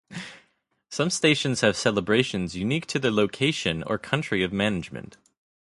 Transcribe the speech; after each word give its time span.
Some 0.89 1.11
stations 1.11 1.61
have 1.61 1.77
celebrations 1.77 2.55
unique 2.55 2.87
to 2.87 2.97
their 2.97 3.11
location 3.11 3.83
or 3.83 3.99
country 3.99 4.41
of 4.43 4.51
management. 4.51 5.17